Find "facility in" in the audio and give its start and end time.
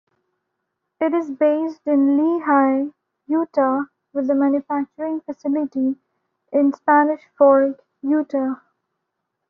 5.21-6.73